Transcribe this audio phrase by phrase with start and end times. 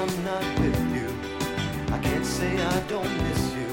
[0.00, 1.08] I'm not with you,
[1.92, 3.68] I can't say I don't miss you.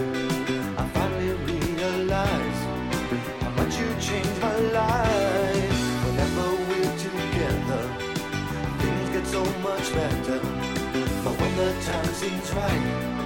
[0.78, 2.60] I finally realize
[3.40, 5.80] how much you changed my life.
[6.06, 7.82] Whenever we're together,
[8.80, 10.40] things get so much better.
[11.24, 13.17] But when the time seems right,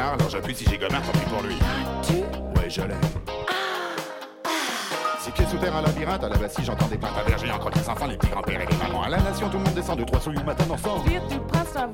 [0.00, 1.54] Alors j'appuie si j'ai Gomard, tant pis pour lui.
[2.56, 2.94] Ouais, je l'ai.
[4.44, 4.48] Ah.
[5.20, 7.70] Six pieds sous terre, un labyrinthe, à la vessie, j'entends des plaintes à verger entre
[7.70, 9.02] des enfants, les petits grands-pères et les mamans.
[9.02, 11.00] À la nation, tout le monde descend de trois souliers matin d'enfant.
[11.06, 11.88] Dire du prince à.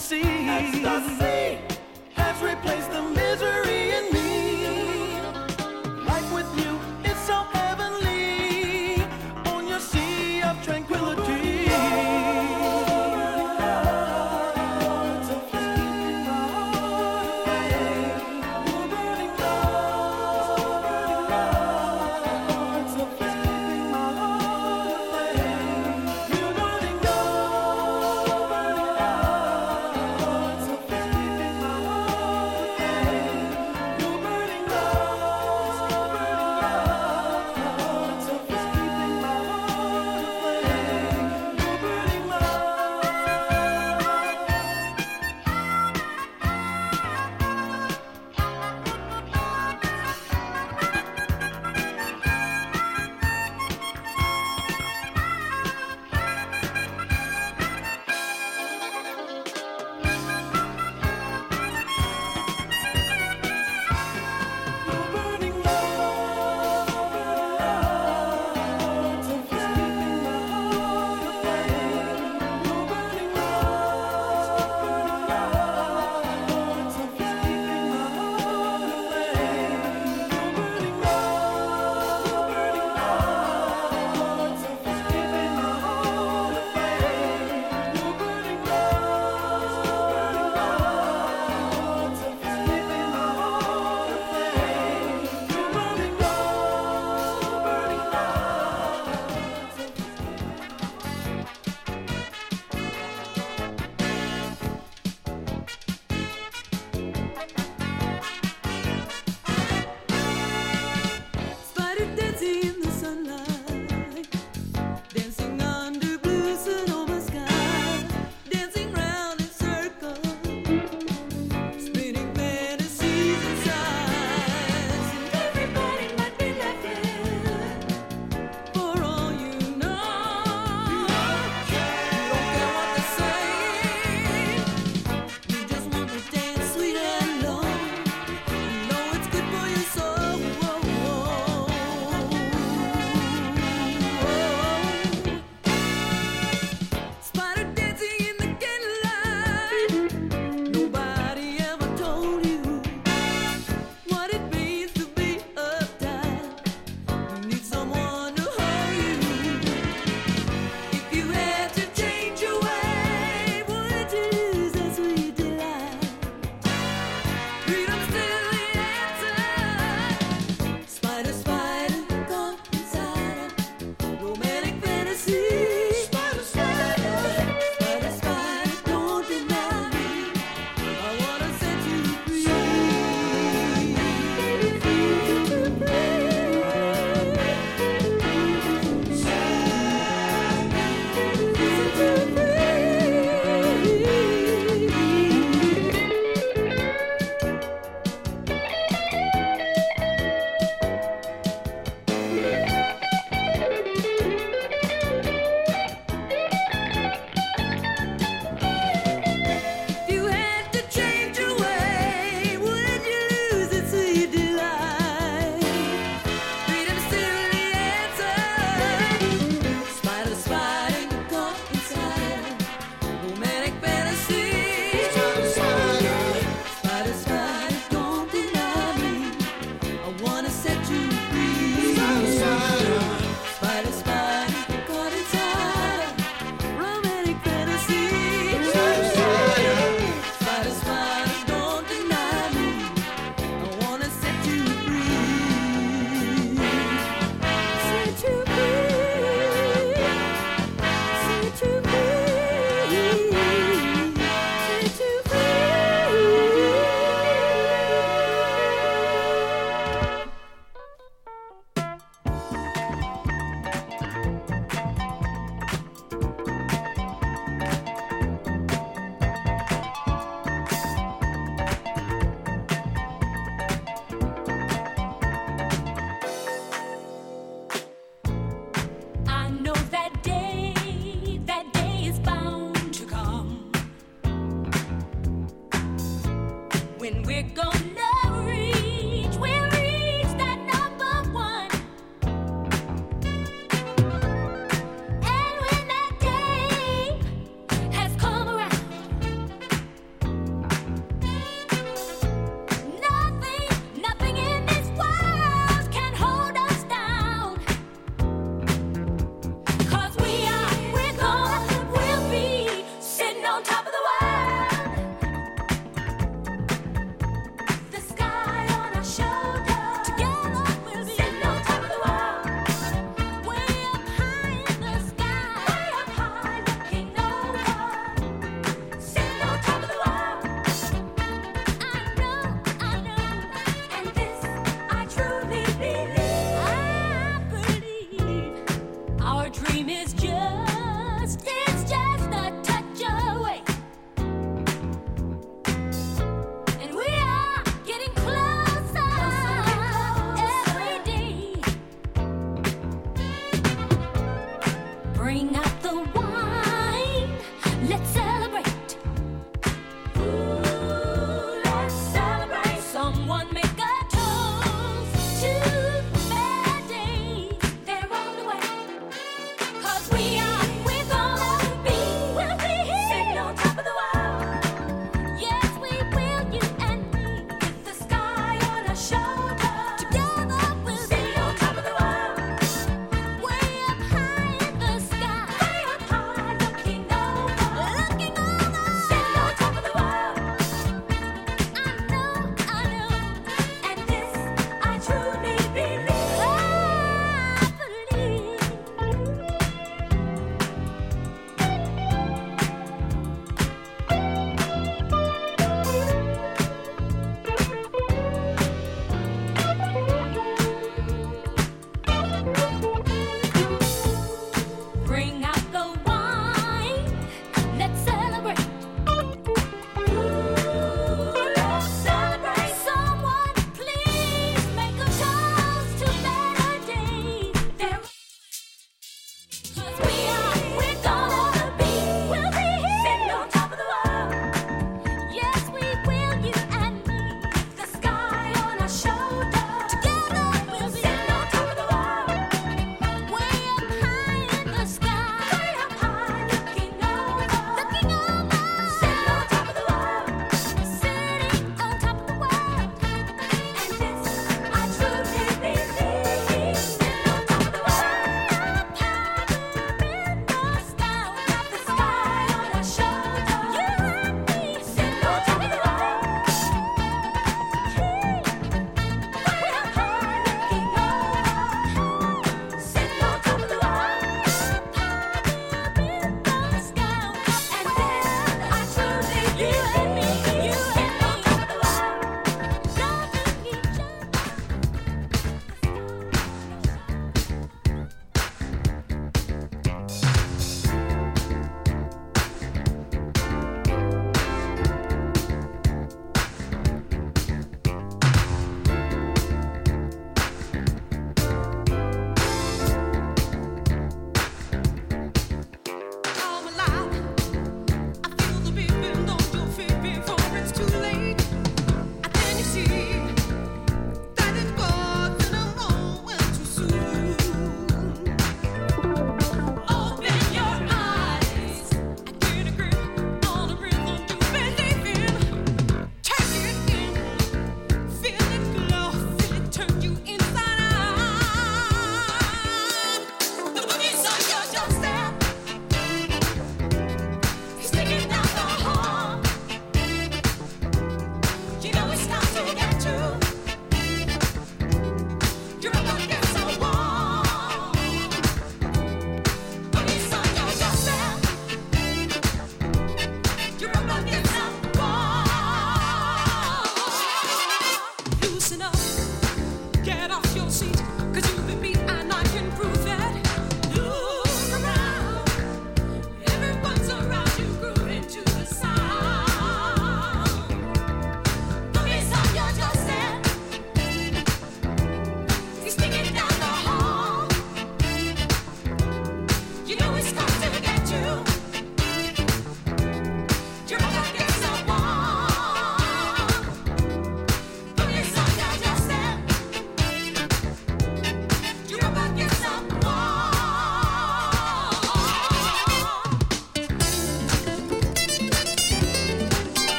[0.00, 0.22] sea.
[0.22, 1.58] Ecstasy
[2.14, 2.99] has replaced the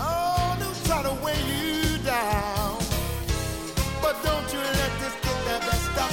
[0.00, 2.78] Oh, don't you down.
[4.02, 6.12] But don't you let this get that best up.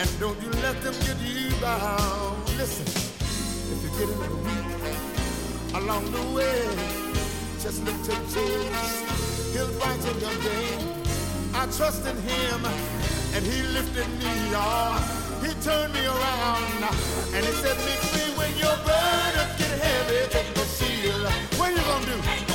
[0.00, 2.42] And don't you let them get you down.
[2.58, 2.86] Listen,
[3.72, 4.68] if you get a little weak
[5.74, 6.62] along the way,
[7.62, 9.52] just look to Jesus.
[9.52, 9.68] He'll
[10.10, 10.80] your.
[11.54, 12.64] I trust in him,
[13.34, 15.02] and he lifted me up.
[15.44, 16.84] He turned me around,
[17.34, 17.52] and he.
[17.52, 18.11] When
[18.58, 21.32] your burdens get heavy, take the shield.
[21.58, 22.51] What you gonna do?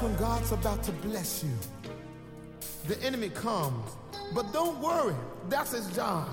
[0.00, 1.50] When God's about to bless you,
[2.88, 3.84] the enemy comes.
[4.34, 5.14] But don't worry,
[5.50, 6.26] that's his job.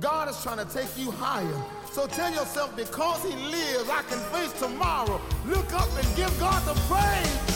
[0.00, 1.64] God is trying to take you higher.
[1.90, 5.18] So tell yourself, because he lives, I can face tomorrow.
[5.46, 7.55] Look up and give God the praise.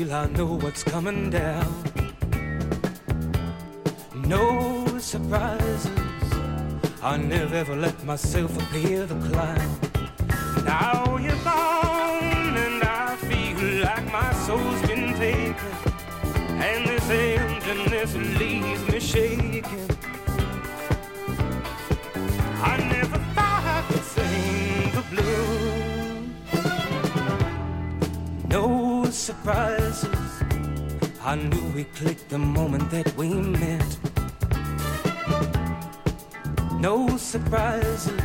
[0.00, 1.70] Feel I know what's coming down.
[4.14, 5.86] No surprises.
[7.02, 9.70] I never ever let myself appear the climb.
[10.64, 15.72] Now you're gone, and I feel like my soul's been taken.
[16.68, 18.89] And this emptiness leaves me
[29.50, 30.42] surprises.
[31.24, 33.96] I knew we clicked the moment that we met.
[36.78, 38.20] No surprises.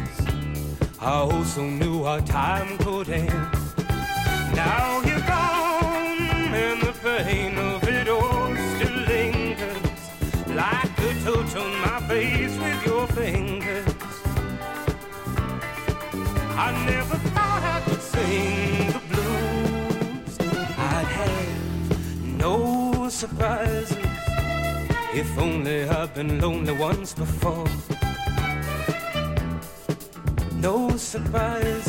[1.00, 3.32] I also knew our time could end.
[4.54, 7.55] Now you're gone, and the pain
[23.16, 23.96] surprises.
[25.14, 27.66] If only I've been lonely once before.
[30.56, 31.88] No surprises.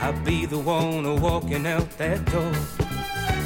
[0.00, 2.52] I'd be the one walking out that door.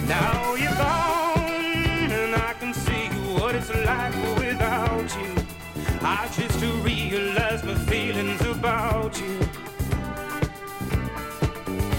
[0.06, 5.34] Now you're gone, and I can see what it's like without you.
[6.00, 9.36] I choose to realize my feelings about you.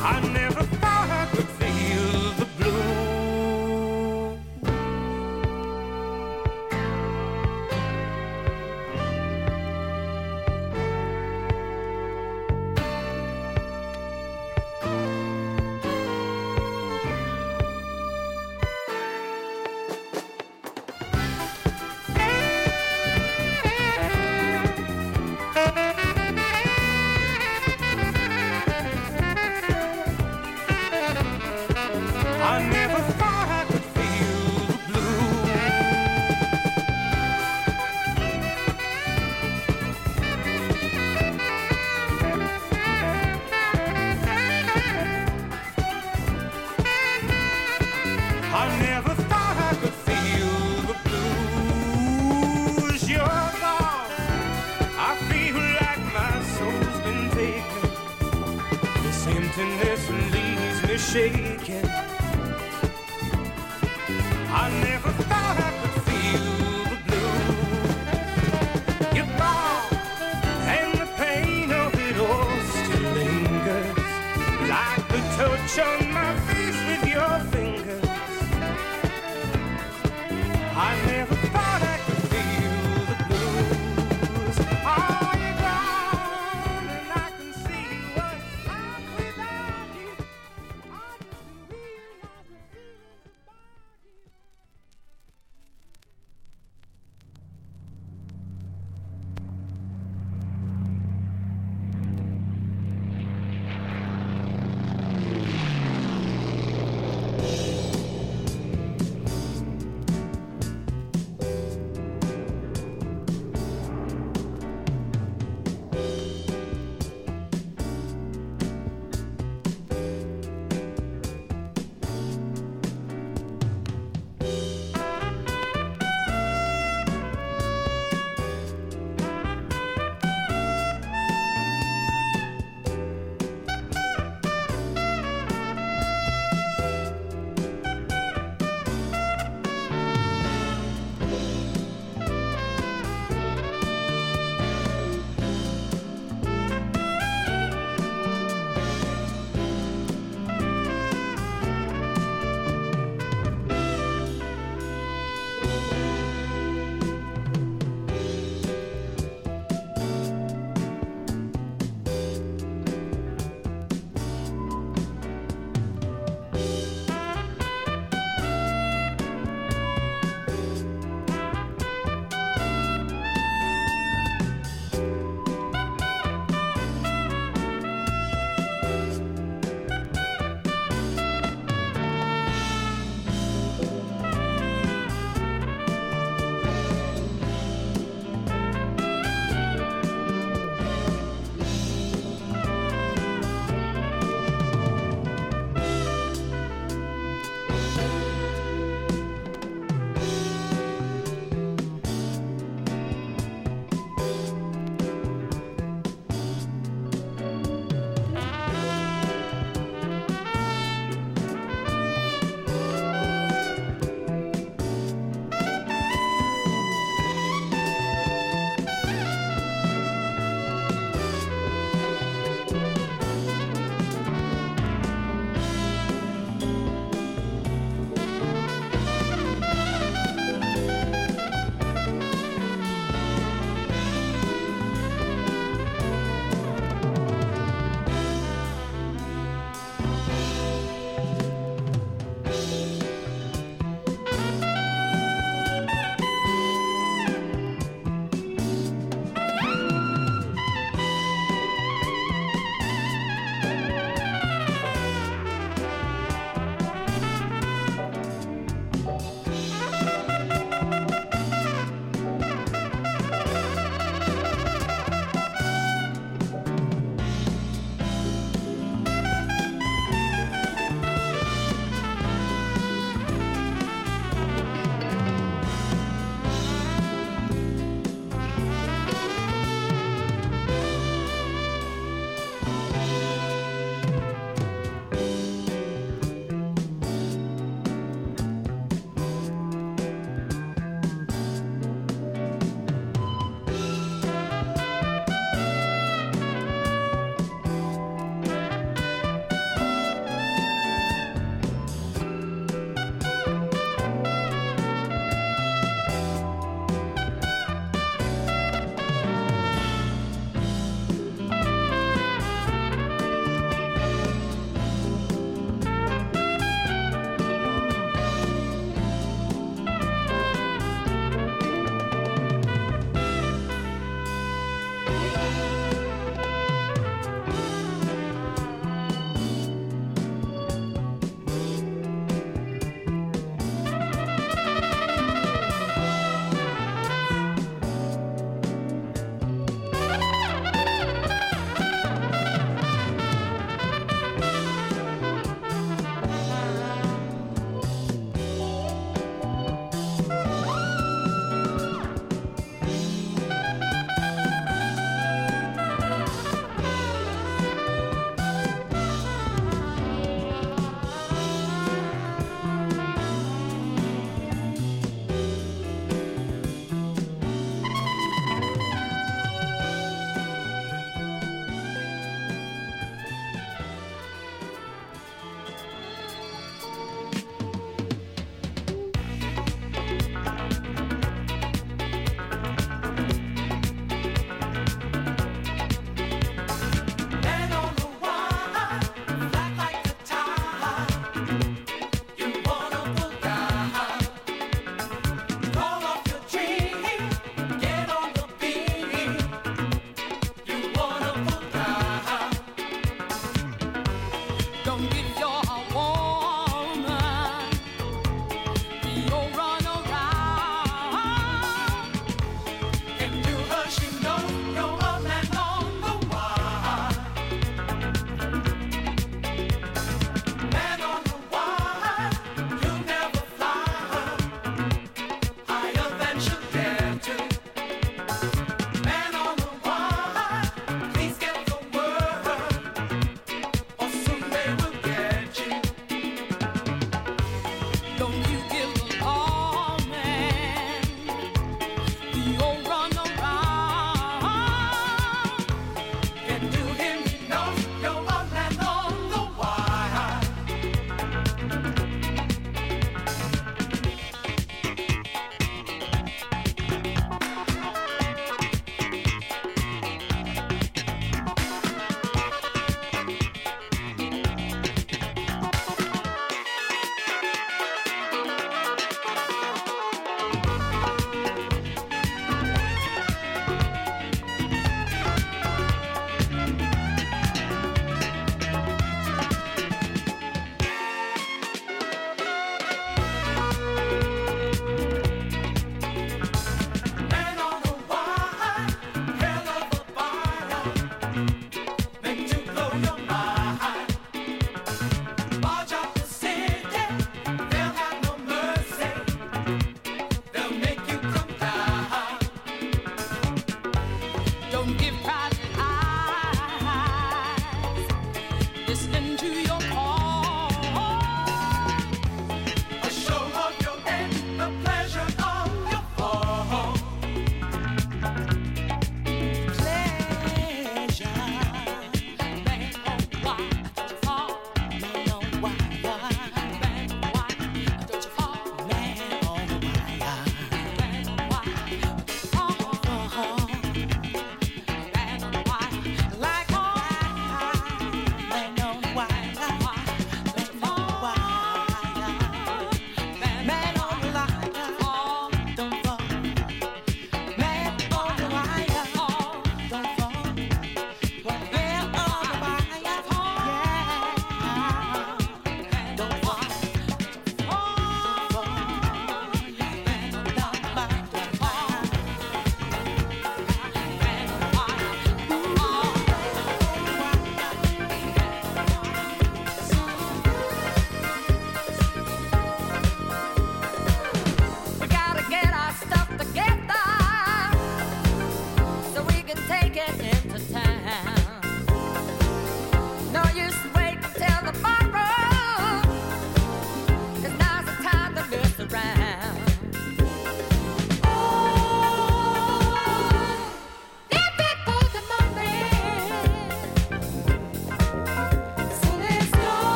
[0.00, 0.53] I never.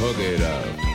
[0.00, 0.87] Hook it up.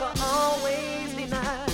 [0.00, 1.70] Are always denied.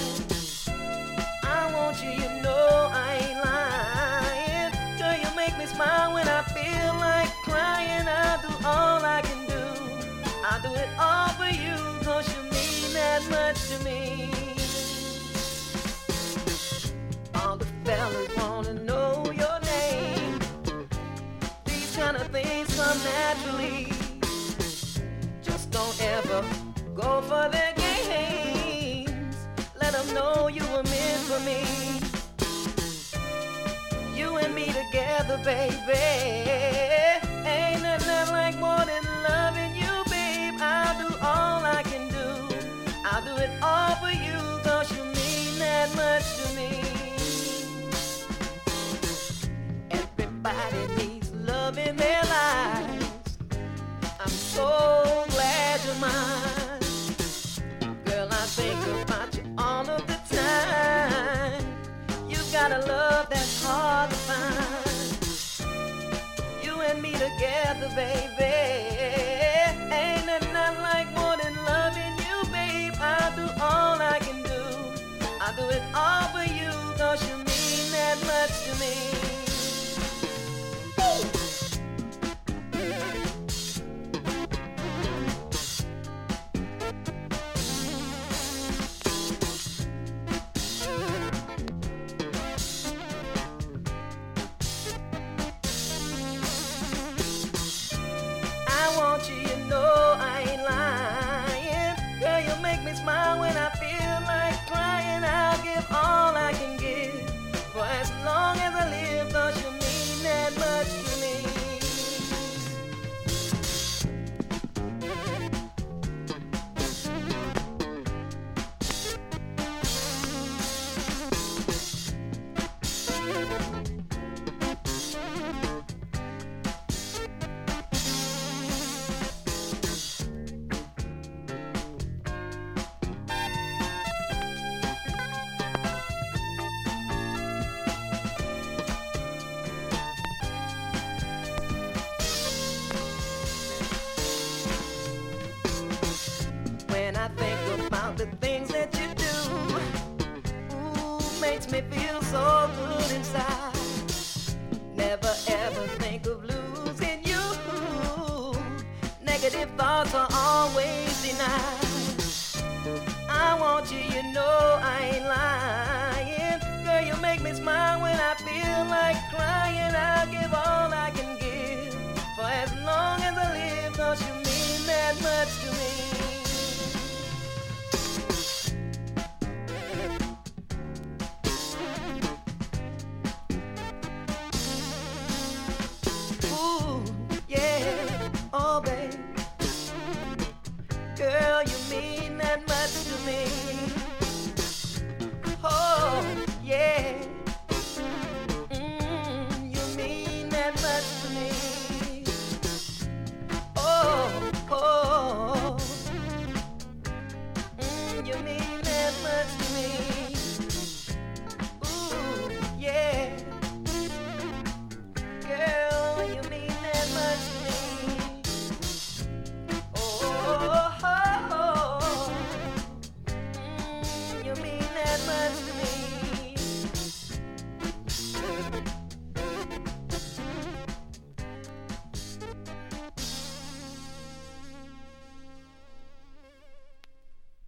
[1.43, 4.73] I want you, you know I ain't lying.
[4.99, 8.09] Girl, you make me smile when I feel like crying.
[8.09, 9.63] I'll do all I can do.
[10.43, 14.31] I'll do it all for you, cause you mean that much to me.
[17.35, 20.39] All the fellas wanna know your name.
[21.67, 23.93] These kind of things come naturally.
[25.43, 26.43] Just don't ever
[26.95, 27.74] go for their
[28.09, 31.61] Let them know you were meant for me.
[34.17, 35.99] You and me together, baby.
[37.47, 40.55] Ain't nothing like more than loving you, babe.
[40.61, 42.57] I'll do all I can do.
[43.05, 46.71] I'll do it all for you, cause you mean that much to me.
[49.91, 53.39] Everybody needs love in their lives.
[54.21, 56.34] I'm so glad you're mine.
[62.67, 65.21] Got a love that's hard to find.
[66.65, 68.55] You and me together, baby.
[69.93, 72.95] Ain't nothing like more than loving you, babe.
[72.99, 74.65] I'll do all I can do.
[75.43, 79.34] I'll do it all for you, cause you mean that much to me.